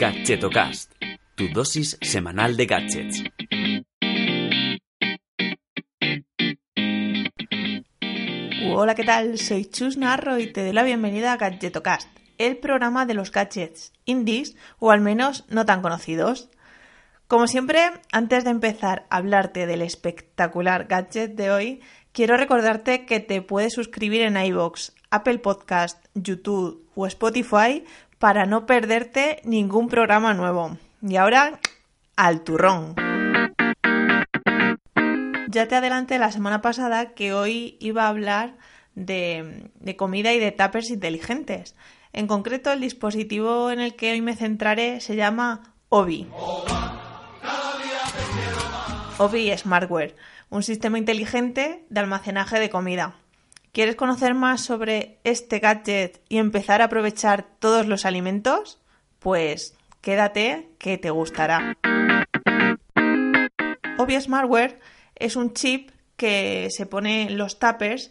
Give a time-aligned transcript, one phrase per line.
[0.00, 0.94] Gadgetocast,
[1.34, 3.22] tu dosis semanal de gadgets.
[8.64, 9.36] Hola, ¿qué tal?
[9.36, 12.08] Soy Chus Narro y te doy la bienvenida a Gadgetocast,
[12.38, 16.48] el programa de los gadgets indies o al menos no tan conocidos.
[17.26, 23.20] Como siempre, antes de empezar a hablarte del espectacular gadget de hoy, quiero recordarte que
[23.20, 27.84] te puedes suscribir en iVoox, Apple Podcast, YouTube o Spotify
[28.20, 30.76] para no perderte ningún programa nuevo.
[31.00, 31.58] Y ahora,
[32.16, 32.94] al turrón.
[35.48, 38.58] Ya te adelanté la semana pasada que hoy iba a hablar
[38.94, 41.74] de, comida y de tuppers inteligentes.
[42.12, 46.28] En concreto, el dispositivo en el que hoy me centraré se llama Obi.
[49.16, 50.14] Obi Smartware,
[50.50, 53.14] un sistema inteligente de almacenaje de comida.
[53.72, 58.80] ¿Quieres conocer más sobre este gadget y empezar a aprovechar todos los alimentos?
[59.20, 61.76] Pues quédate que te gustará.
[63.96, 64.80] Obi Smartware
[65.14, 68.10] es un chip que se pone en los tuppers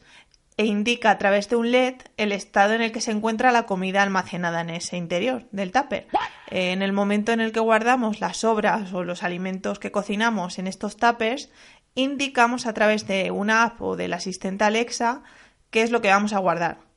[0.55, 3.65] e indica a través de un LED el estado en el que se encuentra la
[3.65, 6.07] comida almacenada en ese interior del tupper.
[6.47, 10.67] En el momento en el que guardamos las sobras o los alimentos que cocinamos en
[10.67, 11.49] estos tuppers,
[11.95, 15.21] indicamos a través de una app o del asistente Alexa
[15.69, 16.89] qué es lo que vamos a guardar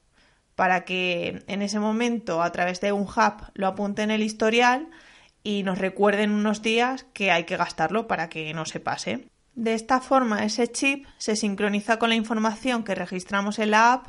[0.55, 4.89] para que en ese momento a través de un hub lo apunte en el historial
[5.43, 9.29] y nos recuerden unos días que hay que gastarlo para que no se pase.
[9.55, 14.07] De esta forma, ese chip se sincroniza con la información que registramos en la app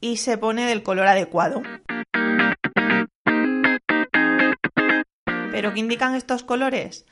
[0.00, 1.62] y se pone del color adecuado.
[5.52, 7.04] ¿Pero qué indican estos colores?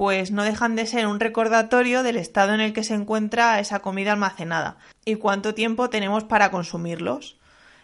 [0.00, 3.80] Pues no dejan de ser un recordatorio del estado en el que se encuentra esa
[3.80, 7.38] comida almacenada y cuánto tiempo tenemos para consumirlos.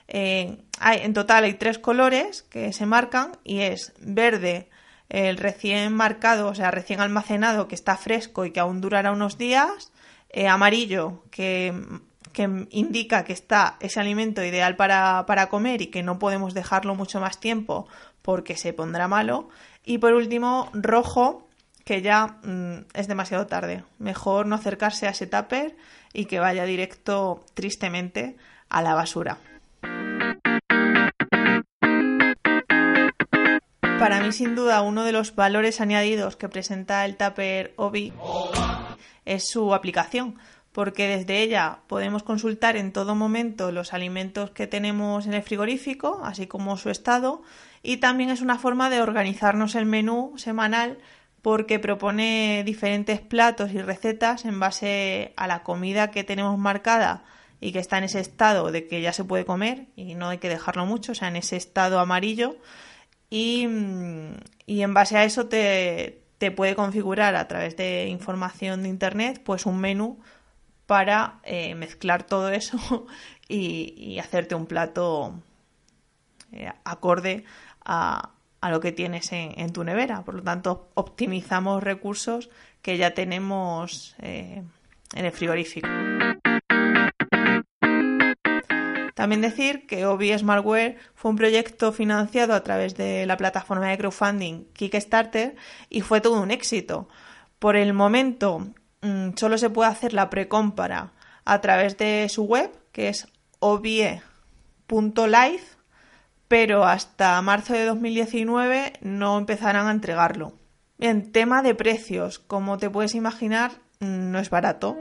[0.08, 4.70] Eh, hay, en total hay tres colores que se marcan y es verde,
[5.10, 9.36] el recién marcado, o sea, recién almacenado, que está fresco y que aún durará unos
[9.36, 9.92] días,
[10.30, 11.74] eh, amarillo, que,
[12.32, 16.94] que, indica que está ese alimento ideal para, para comer y que no podemos dejarlo
[16.94, 17.86] mucho más tiempo
[18.22, 19.50] porque se pondrá malo,
[19.84, 21.45] y por último, rojo,
[21.86, 23.84] que ya mmm, es demasiado tarde.
[24.00, 25.76] Mejor no acercarse a ese tupper
[26.12, 28.36] y que vaya directo, tristemente,
[28.68, 29.38] a la basura.
[34.00, 38.12] Para mí, sin duda, uno de los valores añadidos que presenta el Tupper Obi
[39.24, 40.38] es su aplicación,
[40.72, 46.20] porque desde ella podemos consultar en todo momento los alimentos que tenemos en el frigorífico,
[46.24, 47.42] así como su estado,
[47.82, 50.98] y también es una forma de organizarnos el menú semanal
[51.46, 57.22] porque propone diferentes platos y recetas en base a la comida que tenemos marcada
[57.60, 60.38] y que está en ese estado de que ya se puede comer y no hay
[60.38, 62.56] que dejarlo mucho, o sea, en ese estado amarillo.
[63.30, 63.64] Y,
[64.66, 69.40] y en base a eso te, te, puede configurar a través de información de internet
[69.44, 70.18] pues un menú
[70.86, 73.06] para eh, mezclar todo eso
[73.48, 75.40] y, y, hacerte un plato
[76.50, 77.44] eh, acorde
[77.84, 78.32] a,
[78.66, 80.22] a, lo que tienes en, tu nevera.
[80.22, 82.50] Por lo tanto, optimizamos recursos
[82.82, 84.62] que ya tenemos eh,
[85.14, 85.88] en el frigorífico.
[89.14, 93.96] También decir que Obi Smartware fue un proyecto financiado a través de la plataforma de
[93.96, 95.56] crowdfunding Kickstarter
[95.88, 97.08] y fue todo un éxito.
[97.58, 98.68] Por el momento
[99.00, 101.12] mmm, solo se puede hacer la precompra
[101.46, 103.26] a través de su web, que es
[103.58, 104.16] obie.life,
[106.48, 110.52] pero hasta marzo de 2019 no empezarán a entregarlo.
[110.98, 114.96] En tema de precios, como te puedes imaginar, no es barato.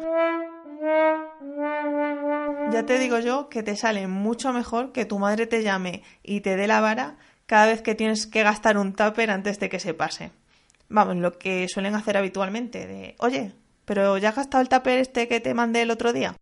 [2.72, 6.42] Ya te digo yo que te sale mucho mejor que tu madre te llame y
[6.42, 9.80] te dé la vara cada vez que tienes que gastar un tupper antes de que
[9.80, 10.32] se pase.
[10.90, 13.54] Vamos, lo que suelen hacer habitualmente, de, oye,
[13.86, 16.36] pero ya has gastado el tupper este que te mandé el otro día.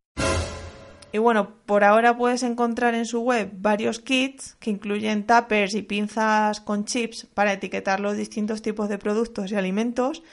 [1.13, 5.83] Y bueno, por ahora puedes encontrar en su web varios kits que incluyen tuppers y
[5.83, 10.23] pinzas con chips para etiquetar los distintos tipos de productos y alimentos.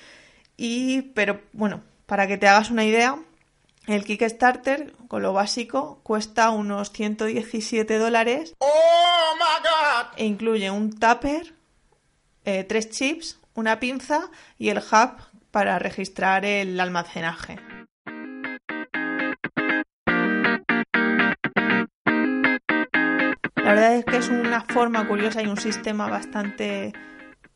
[0.56, 3.18] Y, pero bueno, para que te hagas una idea,
[3.88, 8.54] el Kickstarter, con lo básico, cuesta unos 117 dólares.
[8.60, 10.16] ¡Oh, my God!
[10.16, 11.52] E incluye un tupper,
[12.46, 17.58] eh, tres chips, una pinza y el hub para registrar el almacenaje.
[23.70, 26.92] La verdad es que es una forma curiosa y un sistema bastante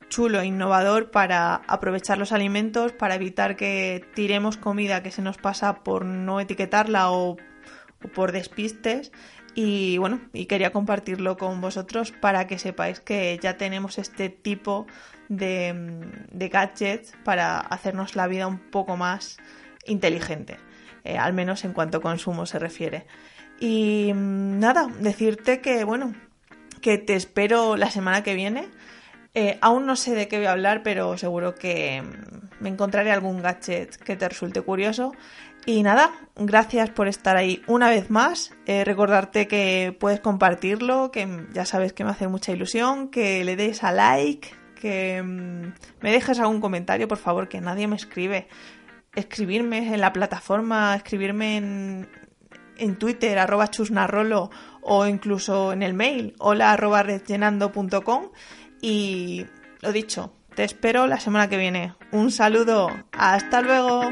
[0.09, 5.39] chulo e innovador para aprovechar los alimentos, para evitar que tiremos comida que se nos
[5.39, 7.37] pasa por no etiquetarla o,
[8.15, 9.11] por despistes
[9.57, 14.87] Y bueno, y quería compartirlo con vosotros para que sepáis que ya tenemos este tipo
[15.29, 15.75] de,
[16.31, 19.39] de gadgets para hacernos la vida un poco más
[19.85, 20.59] inteligente,
[21.03, 23.05] eh, al menos en cuanto a consumo se refiere.
[23.61, 26.15] Y mm, nada, decirte que bueno,
[26.81, 28.69] que te espero la semana que viene.
[29.37, 33.11] Eh, aún no sé de qué voy a hablar, pero seguro que mm, me encontraré
[33.11, 35.13] algún gadget que te resulte curioso.
[35.67, 38.53] Y nada, gracias por estar ahí una vez más.
[38.67, 43.57] Eh, recordarte que puedes compartirlo, que ya sabes que me hace mucha ilusión, que le
[43.57, 45.73] des a like, que mm,
[46.03, 48.47] me dejes algún comentario, por favor, que nadie me escribe.
[49.15, 52.09] Escribirme en la plataforma, escribirme en,
[52.79, 54.51] en Twitter, arroba chusnarrolo,
[54.83, 57.05] o incluso en el mail, hola arroba.
[58.81, 59.47] Y
[59.81, 61.95] lo dicho, te espero la semana que viene.
[62.13, 64.11] Un saludo, hasta luego.